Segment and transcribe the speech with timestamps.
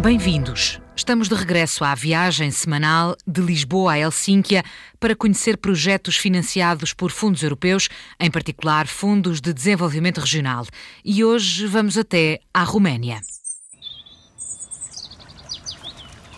[0.00, 0.80] Bem-vindos.
[0.94, 4.62] Estamos de regresso à viagem semanal de Lisboa a Helsínquia
[5.00, 7.88] para conhecer projetos financiados por fundos europeus,
[8.20, 10.64] em particular fundos de desenvolvimento regional.
[11.04, 13.20] E hoje vamos até à Roménia.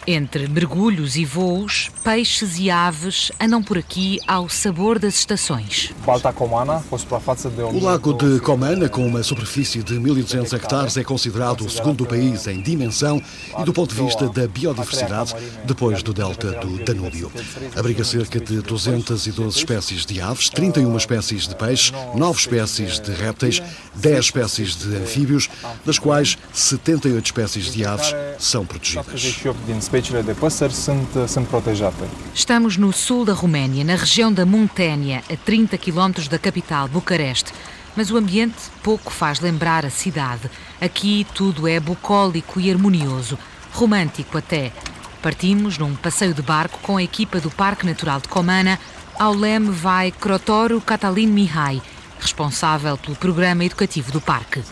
[0.06, 5.92] Entre mergulhos e voos, peixes e aves andam por aqui ao sabor das estações.
[7.72, 12.46] O lago de Comana, com uma superfície de 1.200 hectares, é considerado o segundo país
[12.46, 13.22] em dimensão
[13.58, 17.30] e do ponto de vista da biodiversidade, depois do delta do Danúbio.
[17.77, 23.62] Abriga cerca de 212 espécies de aves, 31 espécies de peixes, 9 espécies de répteis,
[23.96, 25.50] 10 espécies de anfíbios,
[25.84, 29.41] das quais 78 espécies de aves são protegidas
[29.90, 32.04] speciile de păsări sunt, sunt protejate.
[32.34, 37.50] Estamos no sul da Roménia, na região da Muntênia, a 30 quilómetros da capital, Bucareste.
[37.97, 40.48] Mas o ambiente pouco faz lembrar a cidade.
[40.80, 43.36] Aqui tudo é bucólico e harmonioso,
[43.72, 44.70] romântico até.
[45.20, 48.78] Partimos num passeio de barco com a equipa do Parque Natural de Comana.
[49.19, 51.82] Ao leme vai Crotoro Catalin Mihai,
[52.20, 54.62] responsável pelo programa educativo do parque.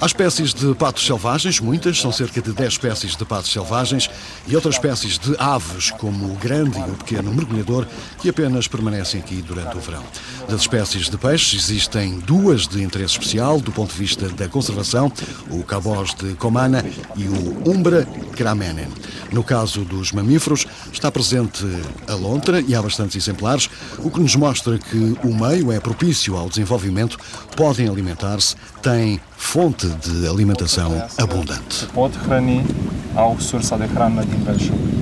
[0.00, 4.08] Há espécies de patos selvagens, muitas, são cerca de 10 espécies de patos selvagens,
[4.46, 7.86] e outras espécies de aves, como o grande e o pequeno mergulhador,
[8.20, 10.02] que apenas permanecem aqui durante o verão.
[10.48, 15.12] Das espécies de peixes, existem duas de interesse especial do ponto de vista da conservação,
[15.50, 16.84] o cabós de Comana
[17.16, 18.88] e o Umbra cramenen.
[19.32, 21.64] No caso dos mamíferos, está presente
[22.06, 26.36] a lontra e há bastantes exemplares, o que nos mostra que o meio é propício
[26.36, 27.18] ao desenvolvimento,
[27.56, 31.86] podem alimentar-se, têm fonte de alimentação abundante.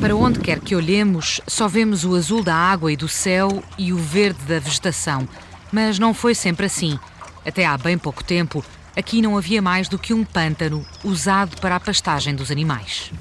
[0.01, 3.92] Para onde quer que olhemos, só vemos o azul da água e do céu e
[3.92, 5.29] o verde da vegetação.
[5.73, 6.98] Mas não foi sempre assim.
[7.45, 8.64] Até há bem pouco tempo,
[8.96, 13.12] Aqui não havia mais do que um pântano usado para a pastagem dos animais.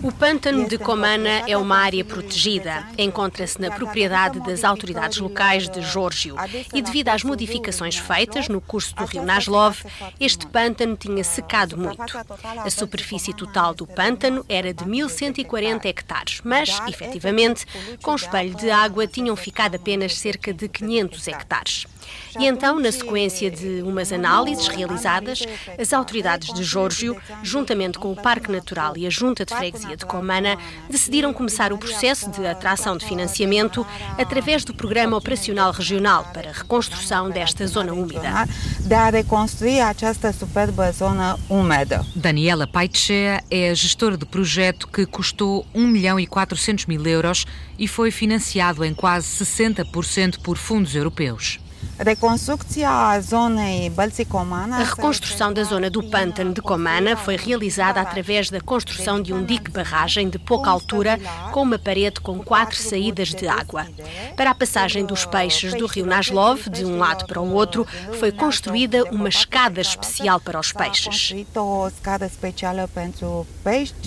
[0.00, 2.86] O pântano de Comana é uma área protegida.
[2.96, 6.36] Encontra-se na propriedade das autoridades locais de Giorgio.
[6.72, 9.84] E devido às modificações feitas no curso do rio Naslov,
[10.20, 12.16] este pântano tinha secado muito.
[12.64, 17.66] A superfície total do pântano era de 1140 hectares, mas, efetivamente,
[18.00, 21.86] com espelho de água tinham ficado apenas cerca de 500 hectares.
[22.38, 25.42] E então, na sequência de umas análises realizadas,
[25.78, 30.04] as autoridades de Giorgio, juntamente com o Parque Natural e a Junta de Freguesia de
[30.04, 30.58] Comana,
[30.90, 33.86] decidiram começar o processo de atração de financiamento
[34.18, 38.46] através do Programa Operacional Regional para a reconstrução desta zona úmida.
[38.80, 42.04] De reconstruir esta superba zona úmida.
[42.14, 47.46] Daniela Paitchea é a gestora do projeto que custou 1 milhão e 400 mil euros
[47.78, 51.63] e foi financiado em quase 60% por fundos europeus.
[54.76, 59.44] A reconstrução da zona do pântano de Comana foi realizada através da construção de um
[59.44, 61.18] dique-barragem de pouca altura
[61.52, 63.86] com uma parede com quatro saídas de água.
[64.36, 67.86] Para a passagem dos peixes do rio Naslov, de um lado para o outro,
[68.18, 71.34] foi construída uma escada especial para os peixes.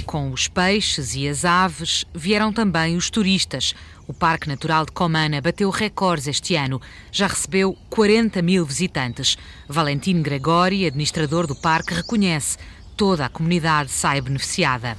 [0.05, 3.73] Com os peixes e as aves vieram também os turistas.
[4.09, 6.81] O Parque Natural de Comana bateu recordes este ano.
[7.12, 9.38] Já recebeu 40 mil visitantes.
[9.68, 12.57] Valentim Gregori, administrador do parque, reconhece
[12.97, 14.97] toda a comunidade sai beneficiada.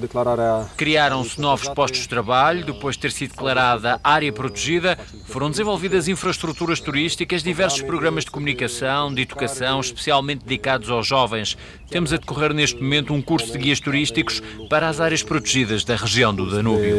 [0.00, 0.66] Declararea.
[0.76, 4.98] Criaram-se novos postos de trabalho depois de ter sido declarada área protegida.
[5.26, 11.56] Foram desenvolvidas infraestruturas turísticas, diversos programas de comunicação, de educação, especialmente dedicados aos jovens.
[11.90, 14.40] Temos a decorrer neste momento um curso de guias turísticos
[14.70, 16.92] para as áreas protegidas da região do Danúbio.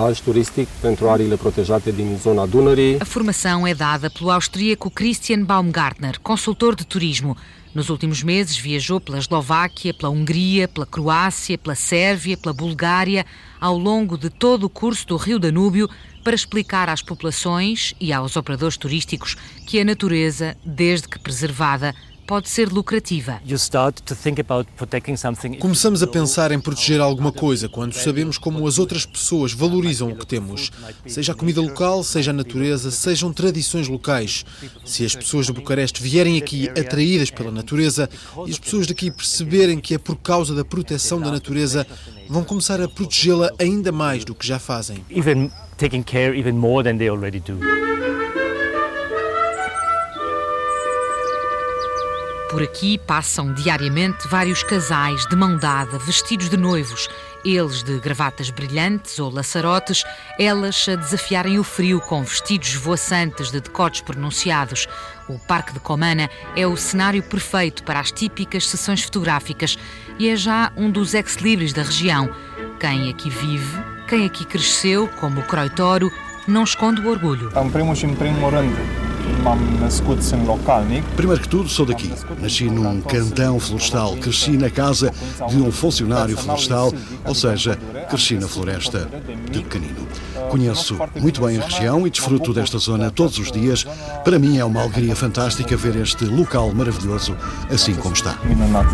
[0.00, 0.20] Áreas
[1.96, 2.98] din zona Dunării.
[3.00, 7.36] A formação é dada pelo austríaco Christian Baumgartner, consultor de turismo.
[7.72, 13.24] Nos últimos meses viajou pela Eslováquia, pela Hungria, pela Croácia, pela Sérvia, pela Bulgária,
[13.60, 15.88] ao longo de todo o curso do Rio Danúbio,
[16.24, 19.36] para explicar às populações e aos operadores turísticos
[19.66, 21.94] que a natureza, desde que preservada,
[22.30, 23.42] pode ser lucrativa.
[25.58, 30.16] Começamos a pensar em proteger alguma coisa quando sabemos como as outras pessoas valorizam o
[30.16, 30.70] que temos,
[31.08, 34.44] seja a comida local, seja a natureza, sejam tradições locais.
[34.84, 38.08] Se as pessoas de Bucareste vierem aqui atraídas pela natureza
[38.46, 41.84] e as pessoas daqui perceberem que é por causa da proteção da natureza,
[42.28, 45.04] vão começar a protegê-la ainda mais do que já fazem.
[45.10, 47.89] Even taking care even more than they already do.
[52.50, 57.08] Por aqui passam diariamente vários casais de mão dada, vestidos de noivos,
[57.44, 60.02] eles de gravatas brilhantes ou laçarotes,
[60.36, 64.88] elas a desafiarem o frio com vestidos voaçantes de decotes pronunciados.
[65.28, 69.78] O Parque de Comana é o cenário perfeito para as típicas sessões fotográficas
[70.18, 72.28] e é já um dos ex-libris da região.
[72.80, 76.10] Quem aqui vive, quem aqui cresceu, como o Croitoro,
[76.48, 77.52] não esconde o orgulho.
[77.54, 79.09] Am primul și în primul rând
[79.42, 81.02] m-am născut în localnic.
[81.02, 82.10] Primeiro que tudo, sou daqui.
[82.40, 84.10] Nasci num cantão florestal.
[84.20, 85.12] Cresci na casa
[85.48, 86.92] de um funcionário florestal,
[87.26, 87.78] ou seja,
[88.08, 89.08] cresci na floresta
[89.50, 90.02] de pequenino.
[90.48, 93.86] Conheço muito bem a região e desfruto desta zona todos os dias.
[94.24, 97.36] Para mim é uma alegria fantástica ver este local maravilhoso
[97.70, 98.32] assim como está.
[98.48, 98.86] Minunat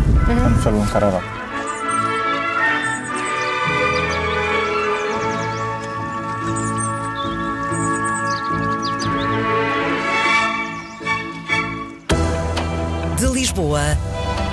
[0.47, 1.46] în felul în care arată.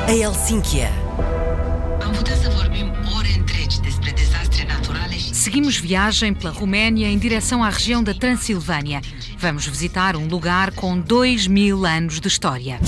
[0.07, 0.91] A Helsínquia.
[2.03, 7.19] Am putea să vorbim ore întregi despre dezastre naturale și Seguimos viagem pela Roménia em
[7.19, 9.01] direção à região da Transilvânia.
[9.39, 12.79] Vamos visitar um lugar com dois mil anos de história.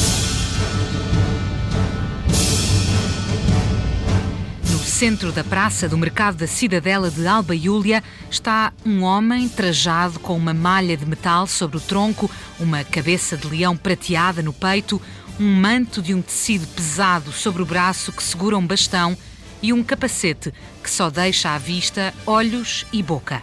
[4.71, 10.19] No centro da praça do mercado da cidadela de Alba Iúlia está um homem trajado
[10.21, 15.01] com uma malha de metal sobre o tronco, uma cabeça de leão prateada no peito,
[15.39, 19.17] um manto de um tecido pesado sobre o braço que segura um bastão
[19.63, 20.53] e um capacete
[20.83, 23.43] que só deixa à vista olhos e boca.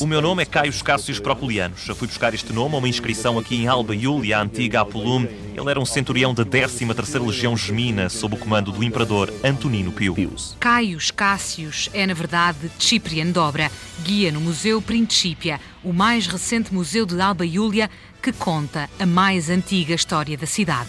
[0.00, 1.88] O meu nome é Caio Cássios Proculianos.
[1.88, 5.26] Eu fui buscar este nome a uma inscrição aqui em Alba Iulia, a antiga Apulum.
[5.56, 10.14] Ele era um centurião da 13ª Legião Gemina, sob o comando do imperador Antonino Pio.
[10.60, 13.70] Caius Cássius é, na verdade, Ciprian Dobra,
[14.04, 17.90] guia no Museu Principia, o mais recente museu de Alba Iúlia
[18.22, 20.88] que conta a mais antiga história da cidade.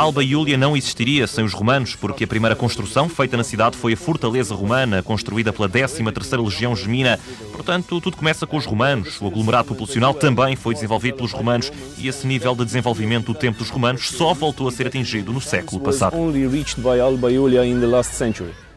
[0.00, 3.92] Alba Iulia não existiria sem os romanos, porque a primeira construção feita na cidade foi
[3.92, 7.18] a fortaleza romana, construída pela 13ª Legião Gemina.
[7.52, 9.20] Portanto, tudo começa com os romanos.
[9.20, 13.58] O aglomerado populacional também foi desenvolvido pelos romanos e esse nível de desenvolvimento do tempo
[13.58, 16.16] dos romanos só voltou a ser atingido no século passado.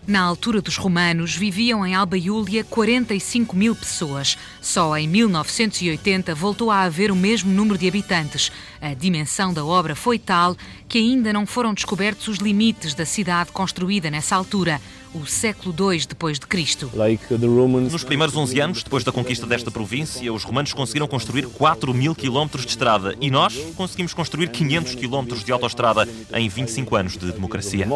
[0.07, 4.37] Na altura dos romanos, viviam em Alba Iúlia 45 mil pessoas.
[4.61, 8.51] Só em 1980 voltou a haver o mesmo número de habitantes.
[8.79, 10.55] A dimensão da obra foi tal
[10.87, 14.79] que ainda não foram descobertos os limites da cidade construída nessa altura,
[15.15, 16.91] o século II depois de Cristo.
[17.91, 22.13] Nos primeiros 11 anos, depois da conquista desta província, os romanos conseguiram construir 4 mil
[22.13, 27.31] quilómetros de estrada e nós conseguimos construir 500 quilómetros de autoestrada em 25 anos de
[27.31, 27.88] democracia.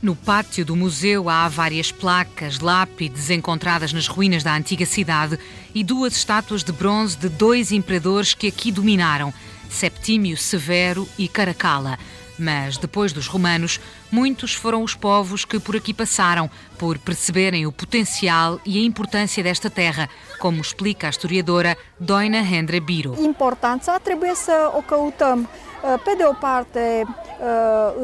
[0.00, 5.38] No pátio do museu há várias placas, lápides encontradas nas ruínas da antiga cidade
[5.74, 9.32] e duas estátuas de bronze de dois imperadores que aqui dominaram,
[9.68, 11.98] Septímio Severo e Caracalla.
[12.42, 13.80] Mas depois dos romanos,
[14.10, 19.44] muitos foram os povos que por aqui passaram, por perceberem o potencial e a importância
[19.44, 20.08] desta terra,
[20.40, 23.14] como explica a historiadora Doina Hendra Biro.
[23.22, 25.48] Importanța trebuie să o căutăm
[25.82, 27.06] uh, pe parte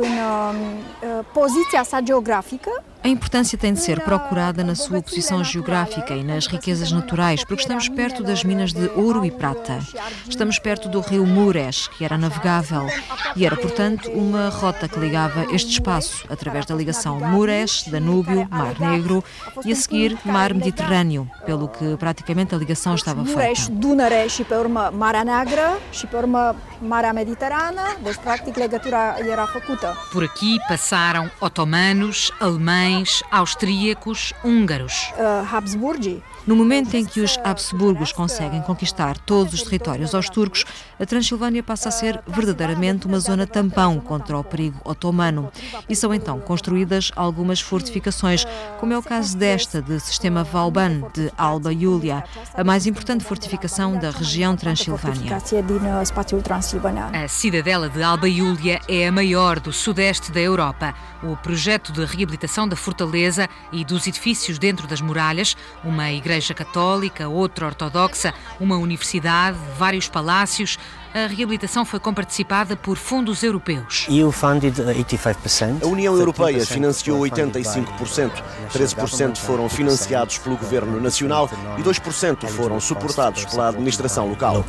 [0.00, 6.12] în uh, poziția sa geografică, A importância tem de ser procurada na sua posição geográfica
[6.12, 9.78] e nas riquezas naturais, porque estamos perto das minas de ouro e prata.
[10.28, 12.86] Estamos perto do rio Mures, que era navegável,
[13.34, 18.78] e era, portanto, uma rota que ligava este espaço através da ligação Mures, Danúbio, Mar
[18.78, 19.24] Negro
[19.64, 23.72] e a seguir Mar Mediterrâneo, pelo que praticamente a ligação estava Mureș, feita.
[23.72, 29.46] Dunăre și pe urmă Marea Neagră și pe urmă Marea Mediterană, deci practic legătura era
[29.46, 29.96] făcută.
[30.12, 32.97] Por aqui passaram otomanos, alemães,
[33.30, 35.12] austríacos, húngaros.
[35.18, 40.64] Uh, Habsburgii No momento em que os Habsburgos conseguem conquistar todos os territórios aos turcos,
[40.98, 45.52] a Transilvânia passa a ser verdadeiramente uma zona tampão contra o perigo otomano.
[45.86, 48.46] E são então construídas algumas fortificações,
[48.80, 52.24] como é o caso desta de sistema Vauban de Alba Iulia,
[52.54, 55.36] a mais importante fortificação da região Transilvânia.
[57.12, 60.94] A cidadela de Alba Iúlia é a maior do sudeste da Europa.
[61.22, 67.28] O projeto de reabilitação da fortaleza e dos edifícios dentro das muralhas, uma igreja católica,
[67.28, 70.78] outra ortodoxa, uma universidade, vários palácios,
[71.14, 74.06] a reabilitação foi comparticipada por fundos europeus.
[75.82, 78.30] A União Europeia financiou 85%,
[78.72, 84.64] 13% foram financiados pelo Governo Nacional e 2% foram suportados pela administração local.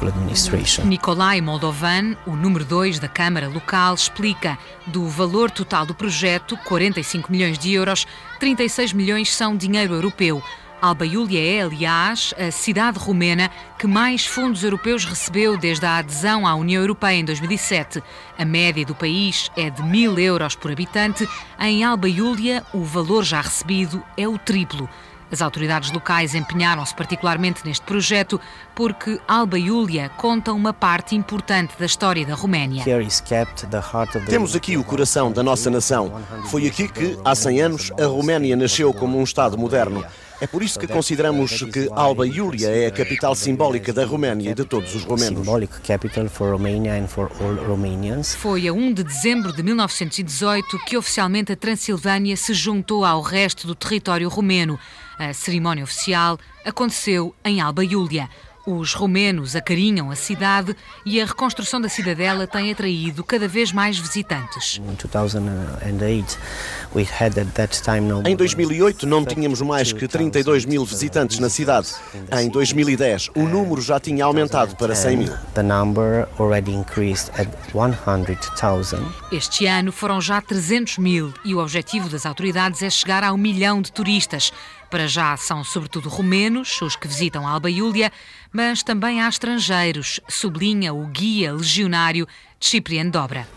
[0.85, 4.57] Nicolai Moldovan, o número 2 da Câmara Local, explica
[4.87, 8.07] do valor total do projeto, 45 milhões de euros,
[8.39, 10.41] 36 milhões são dinheiro europeu.
[10.81, 16.47] Alba Iulia é, aliás, a cidade romena que mais fundos europeus recebeu desde a adesão
[16.47, 18.01] à União Europeia em 2007.
[18.37, 21.27] A média do país é de mil euros por habitante.
[21.59, 24.87] Em Alba Iulia, o valor já recebido é o triplo.
[25.31, 28.39] As autoridades locais empenharam-se particularmente neste projeto
[28.73, 32.83] porque Alba Iulia conta uma parte importante da história da Roménia.
[34.27, 36.19] Temos aqui o coração da nossa nação.
[36.49, 40.03] Foi aqui que, há 100 anos, a Roménia nasceu como um Estado moderno.
[40.41, 44.53] É por isso que consideramos que Alba Iulia é a capital simbólica da Roménia e
[44.53, 45.45] de todos os romenos.
[48.35, 53.67] Foi a 1 de dezembro de 1918 que oficialmente a Transilvânia se juntou ao resto
[53.67, 54.79] do território romeno.
[55.17, 58.29] A cerimónia oficial aconteceu em Alba Iulia.
[58.65, 60.75] Os romenos acarinham a cidade
[61.05, 64.79] e a reconstrução da cidadela tem atraído cada vez mais visitantes.
[68.25, 71.89] Em 2008 não tínhamos mais que 32 mil visitantes na cidade.
[72.39, 75.33] Em 2010 o número já tinha aumentado para 100 mil.
[79.31, 83.37] Este ano foram já 300 mil e o objetivo das autoridades é chegar a um
[83.37, 84.51] milhão de turistas.
[84.89, 88.11] Para já são sobretudo romenos os que visitam Alba Iulia,
[88.51, 92.27] mas também há estrangeiros, sublinha o guia legionário
[92.59, 93.47] Ciprian Dobra.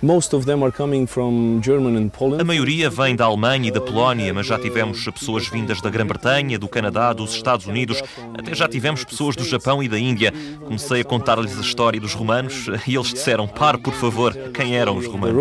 [2.41, 6.59] A maioria vem da Alemanha e da Polónia, mas já tivemos pessoas vindas da Grã-Bretanha,
[6.59, 8.03] do Canadá, dos Estados Unidos,
[8.39, 10.33] até já tivemos pessoas do Japão e da Índia.
[10.61, 14.97] Comecei a contar-lhes a história dos romanos e eles disseram: Pare, por favor, quem eram
[14.99, 15.35] os romanos?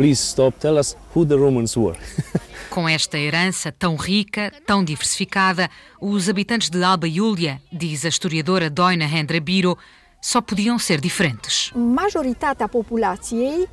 [0.00, 1.98] Please stop, tell us who the Romans were.
[2.70, 5.68] Com esta herança tão rica, tão diversificada,
[6.00, 9.76] os habitantes de Alba Iulia, diz a historiadora Doina Hendra Biro,
[10.20, 11.72] só podiam ser diferentes.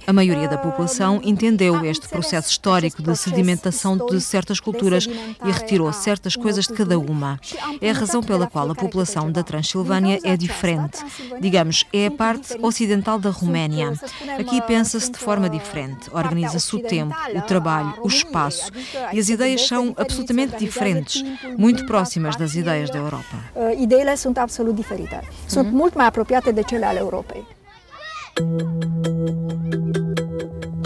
[0.07, 5.91] A maioria da população entendeu este processo histórico de sedimentação de certas culturas e retirou
[5.91, 7.39] certas coisas de cada uma.
[7.81, 11.03] É a razão pela qual a população da Transilvânia é diferente.
[11.41, 13.93] Digamos, é a parte ocidental da Roménia.
[14.39, 18.71] Aqui pensa-se de forma diferente, organiza-se o tempo, o trabalho, o espaço
[19.11, 21.23] e as ideias são absolutamente diferentes,
[21.57, 23.37] muito próximas das ideias da Europa.
[23.77, 25.19] Ideile sunt absolut diferite.
[25.47, 27.45] Sunt mult mai apropiate de cele ale Europei.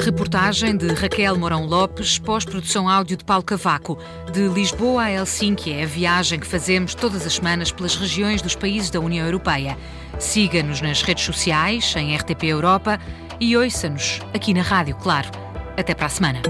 [0.03, 3.97] Reportagem de Raquel Mourão Lopes, pós-produção áudio de Paulo Cavaco.
[4.31, 8.55] De Lisboa a Helsínquia é a viagem que fazemos todas as semanas pelas regiões dos
[8.55, 9.77] países da União Europeia.
[10.17, 12.99] Siga-nos nas redes sociais, em RTP Europa
[13.39, 15.29] e ouça-nos aqui na rádio, claro.
[15.77, 16.41] Até para a semana.